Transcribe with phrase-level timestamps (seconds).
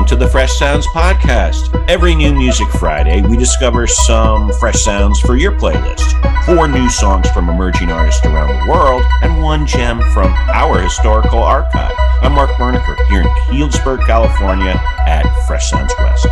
[0.00, 1.84] Welcome to the Fresh Sounds Podcast.
[1.86, 6.46] Every new Music Friday, we discover some fresh sounds for your playlist.
[6.46, 11.40] Four new songs from emerging artists around the world, and one gem from our historical
[11.40, 11.92] archive.
[12.22, 16.26] I'm Mark Berniker here in Healdsburg, California at Fresh Sounds West.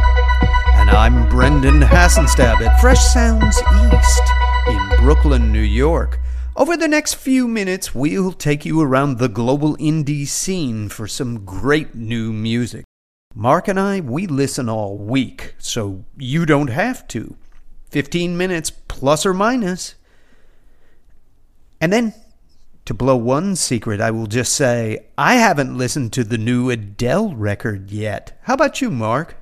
[0.73, 3.61] And I'm Brendan Hassenstab at Fresh Sounds
[3.93, 4.23] East
[4.67, 6.19] in Brooklyn, New York.
[6.57, 11.45] Over the next few minutes, we'll take you around the global indie scene for some
[11.45, 12.87] great new music.
[13.35, 17.37] Mark and I, we listen all week, so you don't have to.
[17.91, 19.95] 15 minutes plus or minus.
[21.81, 22.15] And then,
[22.87, 27.35] to blow one secret, I will just say I haven't listened to the new Adele
[27.35, 28.39] record yet.
[28.43, 29.37] How about you, Mark?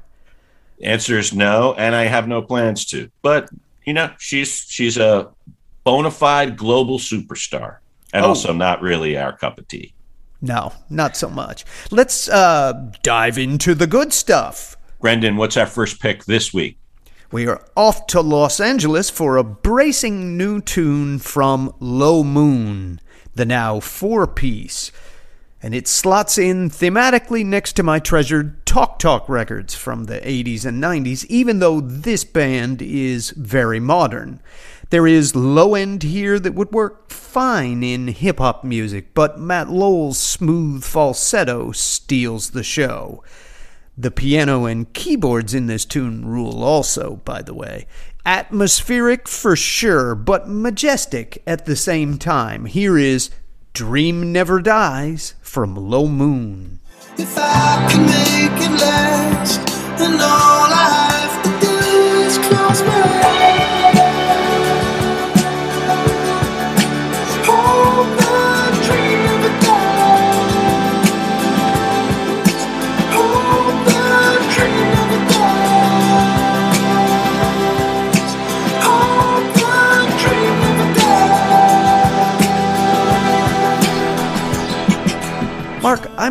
[0.79, 3.09] The answer is no, and I have no plans to.
[3.23, 3.49] But
[3.87, 5.31] you know, she's she's a
[5.85, 7.79] bona fide global superstar,
[8.13, 8.29] and Oh.
[8.31, 9.95] also not really our cup of tea.
[10.41, 11.65] No, not so much.
[11.91, 14.77] Let's uh, dive into the good stuff.
[15.01, 16.79] Brendan, what's our first pick this week?
[17.33, 23.01] We are off to Los Angeles for a bracing new tune from Lo Moon,
[23.35, 24.93] the now four piece.
[25.63, 30.65] And it slots in thematically next to my treasured Talk Talk records from the 80s
[30.65, 34.41] and 90s, even though this band is very modern.
[34.91, 39.69] There is low end here that would work fine in hip hop music, but Matt
[39.69, 43.25] Lowell's smooth falsetto steals the show.
[43.99, 47.87] The piano and keyboards in this tune rule also, by the way.
[48.25, 52.67] Atmospheric for sure, but majestic at the same time.
[52.67, 53.31] Here is
[53.73, 56.79] Dream Never Dies from Lo Moon.
[57.19, 59.67] If I can make it last,
[59.99, 61.73] then all I have to do
[62.23, 63.06] is close my eyes.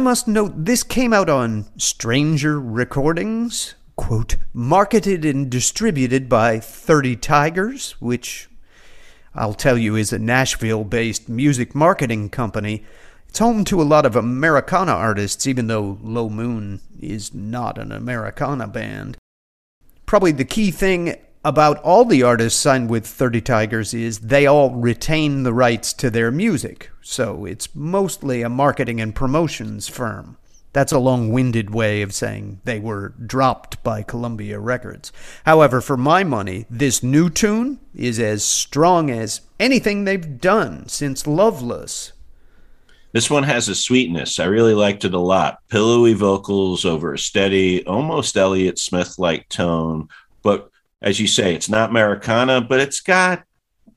[0.06, 7.94] Must note this came out on Stranger Recordings, quote, marketed and distributed by 30 Tigers,
[7.94, 8.48] which
[9.34, 12.84] I'll tell you is a Nashville based music marketing company.
[13.28, 17.92] It's home to a lot of Americana artists, even though Lo Moon is not an
[17.92, 19.18] Americana band.
[20.06, 21.16] Probably the key thing
[21.46, 26.10] about all the artists signed with 30 Tigers is they all retain the rights to
[26.10, 30.38] their music, so it's mostly a marketing and promotions firm.
[30.74, 35.14] That's a long winded way of saying they were dropped by Columbia Records.
[35.46, 41.28] However, for my money, this new tune is as strong as anything they've done since
[41.28, 42.12] Loveless.
[43.12, 44.40] This one has a sweetness.
[44.40, 45.60] I really liked it a lot.
[45.70, 50.10] Pillowy vocals over a steady, almost Elliott Smith like tone.
[50.42, 50.70] But
[51.02, 53.44] as you say, it's not Americana, but it's got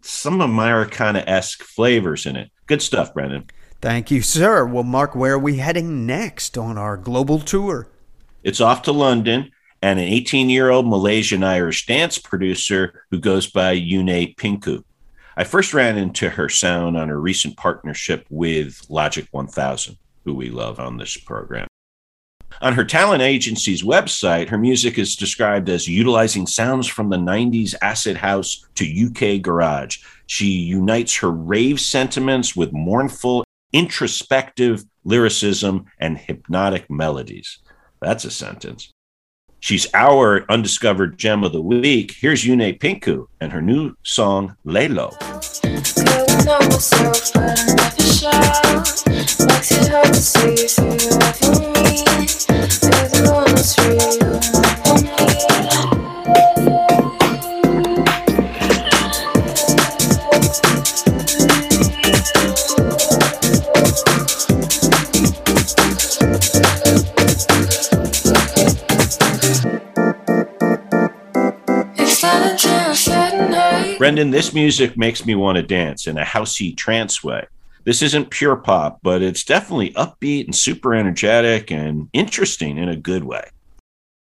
[0.01, 2.51] some Americana esque flavors in it.
[2.67, 3.49] Good stuff, Brendan.
[3.81, 4.65] Thank you, sir.
[4.67, 7.89] Well, Mark, where are we heading next on our global tour?
[8.43, 9.51] It's off to London
[9.81, 14.83] and an 18 year old Malaysian Irish dance producer who goes by Yune Pinku.
[15.37, 20.51] I first ran into her sound on her recent partnership with Logic 1000, who we
[20.51, 21.68] love on this program.
[22.61, 27.75] On her talent agency's website, her music is described as utilizing sounds from the 90s
[27.81, 29.99] acid house to UK garage.
[30.27, 37.59] She unites her rave sentiments with mournful, introspective lyricism and hypnotic melodies.
[38.01, 38.91] That's a sentence.
[39.61, 42.17] She's our undiscovered gem of the week.
[42.21, 44.57] Here's Yune Pinku and her new song,
[48.03, 49.05] shout.
[49.47, 50.99] Makes it hard to see through
[54.13, 54.28] you me.
[73.99, 77.45] Brendan, this music makes me want to dance in a housey trance way.
[77.83, 82.95] This isn't pure pop, but it's definitely upbeat and super energetic and interesting in a
[82.95, 83.50] good way.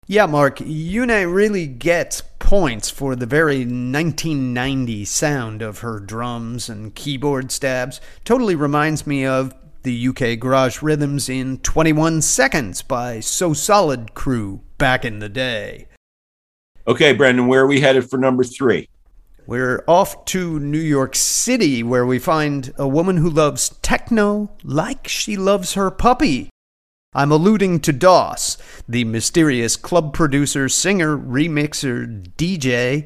[0.06, 6.94] Yeah, Mark, Yune really gets points for the very 1990 sound of her drums and
[6.94, 8.00] keyboard stabs.
[8.24, 9.52] Totally reminds me of
[9.82, 15.88] the UK garage rhythms in 21 Seconds by So Solid Crew back in the day.
[16.88, 18.88] Okay, Brendan, where are we headed for number three?
[19.48, 25.06] We're off to New York City where we find a woman who loves techno like
[25.06, 26.50] she loves her puppy.
[27.14, 28.58] I'm alluding to Doss,
[28.88, 33.04] the mysterious club producer, singer, remixer, DJ.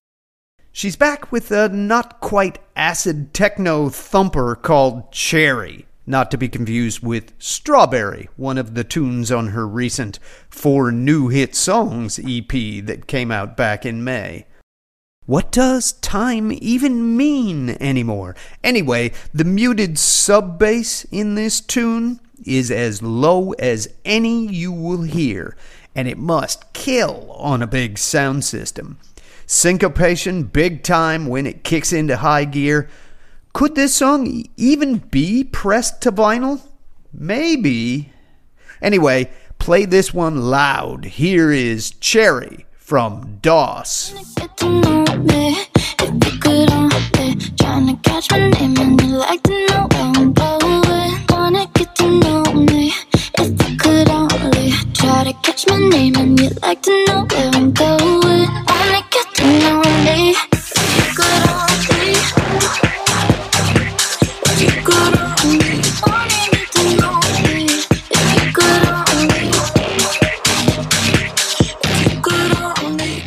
[0.72, 7.02] She's back with a not quite acid techno thumper called Cherry, not to be confused
[7.02, 12.48] with Strawberry, one of the tunes on her recent Four New Hit Songs EP
[12.86, 14.46] that came out back in May.
[15.30, 18.34] What does time even mean anymore?
[18.64, 25.02] Anyway, the muted sub bass in this tune is as low as any you will
[25.02, 25.56] hear,
[25.94, 28.98] and it must kill on a big sound system.
[29.46, 32.88] Syncopation big time when it kicks into high gear.
[33.52, 36.60] Could this song even be pressed to vinyl?
[37.12, 38.12] Maybe.
[38.82, 39.30] Anyway,
[39.60, 41.04] play this one loud.
[41.04, 44.12] Here is Cherry from Doss.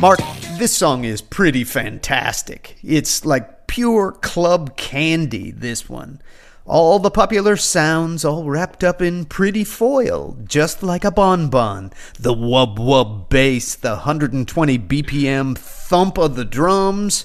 [0.04, 0.20] Mark,
[0.58, 2.76] this song is pretty fantastic.
[2.82, 6.20] It's like pure club candy, this one.
[6.66, 11.90] All the popular sounds all wrapped up in pretty foil, just like a bonbon.
[12.18, 17.24] The wub wub bass, the 120 BPM thump of the drums.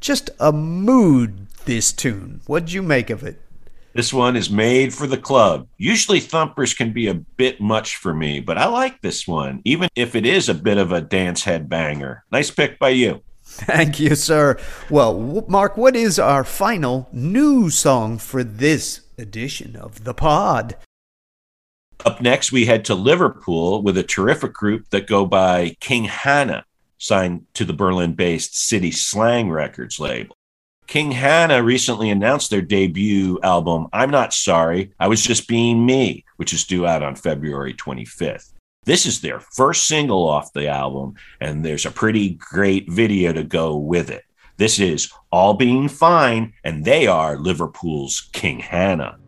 [0.00, 2.40] Just a mood, this tune.
[2.46, 3.43] What'd you make of it?
[3.94, 5.68] This one is made for the club.
[5.78, 9.88] Usually thumpers can be a bit much for me, but I like this one, even
[9.94, 12.24] if it is a bit of a dance head banger.
[12.32, 13.22] Nice pick by you.
[13.44, 14.58] Thank you, sir.
[14.90, 20.76] Well, Mark, what is our final new song for this edition of the pod?
[22.04, 26.64] Up next, we head to Liverpool with a terrific group that go by King Hannah,
[26.98, 30.36] signed to the Berlin based City Slang Records label.
[30.86, 36.24] King Hannah recently announced their debut album, I'm Not Sorry, I Was Just Being Me,
[36.36, 38.52] which is due out on February 25th.
[38.84, 43.42] This is their first single off the album, and there's a pretty great video to
[43.42, 44.24] go with it.
[44.58, 49.18] This is All Being Fine, and they are Liverpool's King Hannah.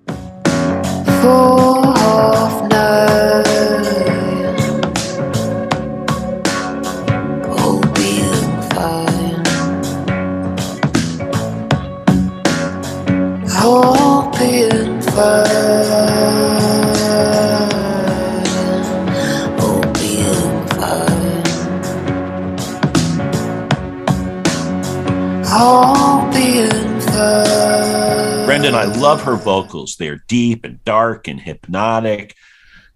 [28.47, 29.97] Brendan, I love her vocals.
[29.97, 32.37] They're deep and dark and hypnotic.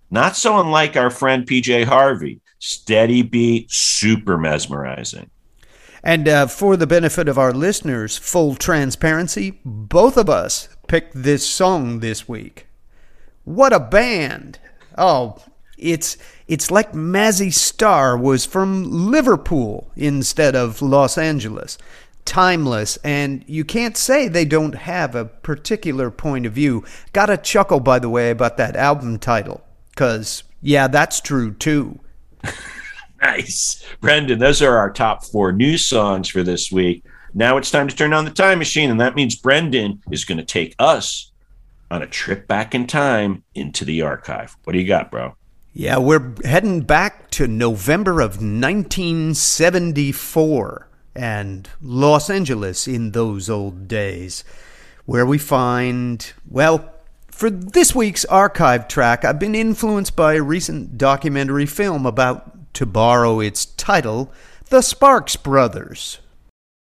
[0.09, 2.43] Not so unlike our friend PJ Harvey.
[2.61, 5.31] Steady beat, super mesmerizing.
[6.02, 11.47] And uh, for the benefit of our listeners, full transparency, both of us picked this
[11.47, 12.67] song this week.
[13.44, 14.58] What a band!
[14.97, 15.38] Oh,
[15.76, 16.17] it's
[16.47, 21.79] it's like Mazzy Star was from Liverpool instead of Los Angeles.
[22.25, 26.85] Timeless, and you can't say they don't have a particular point of view.
[27.12, 31.99] Got a chuckle, by the way, about that album title, because, yeah, that's true too.
[33.21, 33.85] Nice.
[34.00, 37.05] Brendan, those are our top four new songs for this week.
[37.35, 40.39] Now it's time to turn on the time machine, and that means Brendan is going
[40.39, 41.31] to take us
[41.91, 44.57] on a trip back in time into the archive.
[44.65, 45.37] What do you got, bro?
[45.73, 54.43] Yeah, we're heading back to November of 1974 and Los Angeles in those old days,
[55.05, 56.93] where we find, well,
[57.29, 62.87] for this week's archive track, I've been influenced by a recent documentary film about, to
[62.87, 64.33] borrow its title,
[64.69, 66.19] The Sparks Brothers.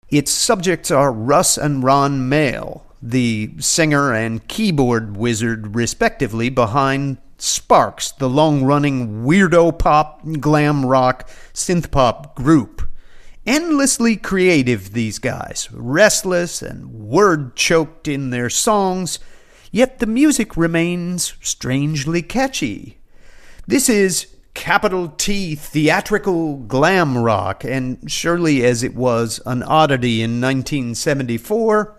[0.08, 8.12] Its subjects are Russ and Ron Mael, the singer and keyboard wizard, respectively, behind Sparks,
[8.12, 12.82] the long running weirdo pop, glam rock, synth pop group.
[13.46, 19.18] Endlessly creative, these guys, restless and word choked in their songs,
[19.72, 22.98] yet the music remains strangely catchy.
[23.66, 30.40] This is capital T theatrical glam rock, and surely as it was an oddity in
[30.40, 31.96] 1974,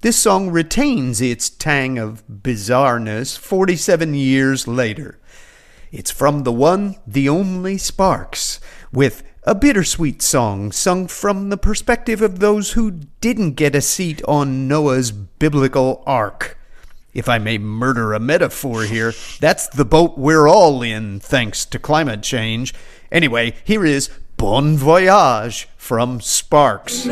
[0.00, 5.18] this song retains its tang of bizarreness 47 years later.
[5.90, 8.60] It's from the one, the only Sparks,
[8.92, 14.22] with a bittersweet song sung from the perspective of those who didn't get a seat
[14.28, 16.57] on Noah's biblical ark.
[17.18, 21.76] If I may murder a metaphor here, that's the boat we're all in thanks to
[21.76, 22.72] climate change.
[23.10, 27.08] Anyway, here is Bon Voyage from Sparks.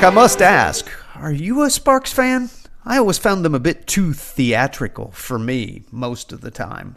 [0.00, 2.48] Mark, I must ask, are you a Sparks fan?
[2.86, 6.96] I always found them a bit too theatrical for me most of the time.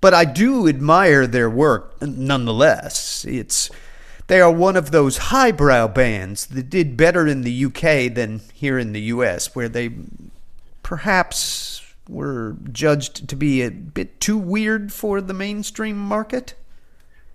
[0.00, 3.24] But I do admire their work nonetheless.
[3.24, 3.70] It's
[4.28, 8.78] they are one of those highbrow bands that did better in the UK than here
[8.78, 9.90] in the US, where they
[10.84, 16.54] perhaps were judged to be a bit too weird for the mainstream market.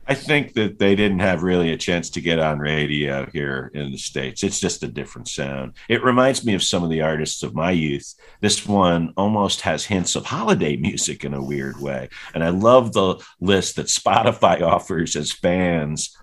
[0.05, 3.91] I think that they didn't have really a chance to get on radio here in
[3.91, 4.43] the States.
[4.43, 5.74] It's just a different sound.
[5.88, 8.13] It reminds me of some of the artists of my youth.
[8.41, 12.10] This one almost has hints of holiday music in a weird way.
[12.33, 16.17] And I love the list that Spotify offers as fans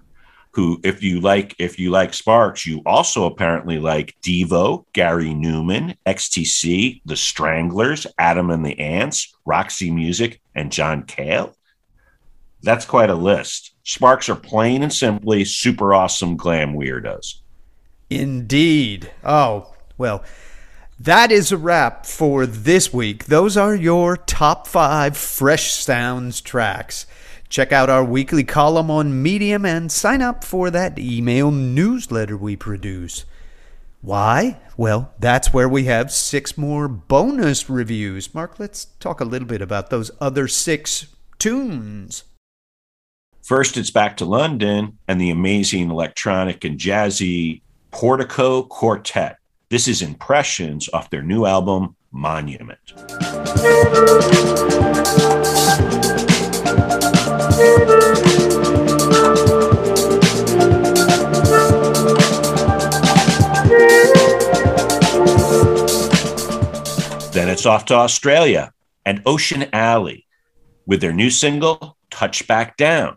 [0.52, 5.96] who if you like if you like Sparks, you also apparently like Devo, Gary Numan,
[6.06, 11.54] XTC, The Stranglers, Adam and the Ants, Roxy Music, and John Cale.
[12.62, 13.69] That's quite a list.
[13.82, 17.36] Sparks are plain and simply super awesome glam weirdos.
[18.08, 19.10] Indeed.
[19.24, 20.24] Oh, well,
[20.98, 23.24] that is a wrap for this week.
[23.24, 27.06] Those are your top five Fresh Sounds tracks.
[27.48, 32.54] Check out our weekly column on Medium and sign up for that email newsletter we
[32.54, 33.24] produce.
[34.02, 34.60] Why?
[34.76, 38.34] Well, that's where we have six more bonus reviews.
[38.34, 41.06] Mark, let's talk a little bit about those other six
[41.38, 42.24] tunes.
[43.42, 49.38] First, it's back to London and the amazing electronic and jazzy Portico Quartet.
[49.70, 52.78] This is Impressions off their new album, Monument.
[67.32, 68.72] Then it's off to Australia
[69.06, 70.26] and Ocean Alley
[70.90, 73.16] with their new single, Touch Back Down.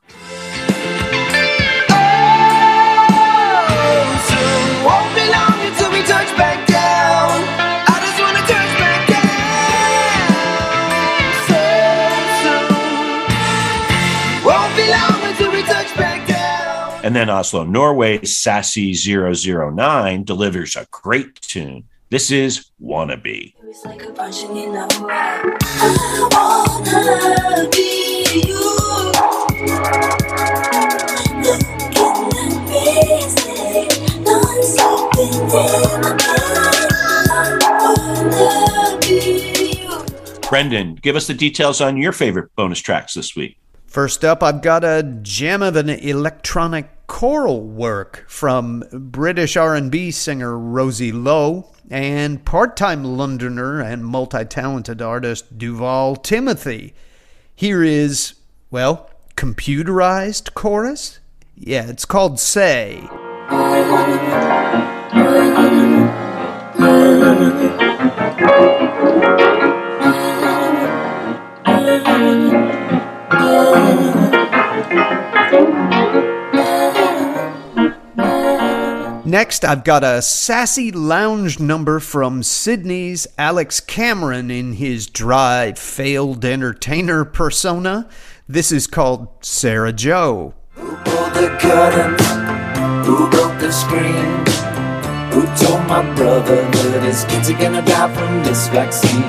[17.03, 21.85] And then Oslo, Norway's Sassy 009 delivers a great tune.
[22.13, 23.55] This is Wannabe.
[23.63, 25.57] It's like a bunch and you know I,
[26.31, 26.45] I
[26.85, 28.61] wanna be you.
[31.41, 31.81] Looking
[32.53, 37.63] amazing, non-stopping in my mind.
[37.65, 37.81] I
[38.29, 39.17] wanna be
[39.81, 40.05] you.
[40.47, 43.57] Brendan, give us the details on your favorite bonus tracks this week.
[43.87, 50.57] First up, I've got a gem of an electronic choral work from British R&B singer
[50.57, 56.93] Rosie Lowe and part-time Londoner and multi-talented artist Duval Timothy.
[57.55, 58.35] Here is,
[58.71, 61.19] well, computerized chorus?
[61.55, 63.07] Yeah, it's called Say.
[79.43, 86.45] Next, I've got a sassy lounge number from Sydney's Alex Cameron in his dry, failed
[86.45, 88.07] entertainer persona.
[88.47, 90.53] This is called Sarah Joe.
[90.75, 93.05] Who pulled the curtains?
[93.05, 94.45] Who broke the screen?
[95.33, 99.23] Who told my brother that his kids are gonna die from this vaccine?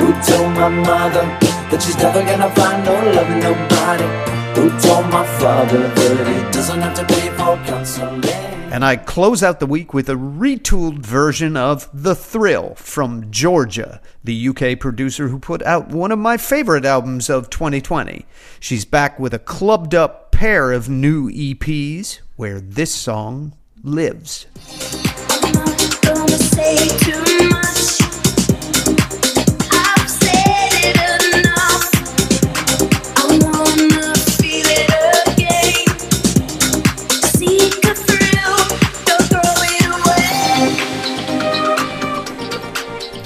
[0.00, 1.22] Who told my mother
[1.70, 4.43] that she's never gonna find no love nobody?
[4.54, 8.24] Who told my father that he doesn't have to pay for counseling?
[8.72, 14.00] And I close out the week with a retooled version of The Thrill from Georgia,
[14.22, 18.26] the UK producer who put out one of my favorite albums of 2020.
[18.60, 24.46] She's back with a clubbed up pair of new EPs where this song lives.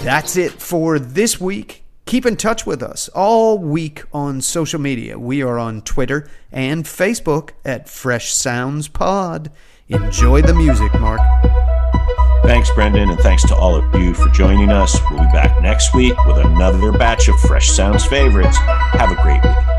[0.09, 1.85] That's it for this week.
[2.07, 5.19] Keep in touch with us all week on social media.
[5.19, 9.51] We are on Twitter and Facebook at Fresh Sounds Pod.
[9.89, 11.21] Enjoy the music, Mark.
[12.43, 14.99] Thanks, Brendan, and thanks to all of you for joining us.
[15.11, 18.57] We'll be back next week with another batch of Fresh Sounds favorites.
[18.57, 19.78] Have a great week.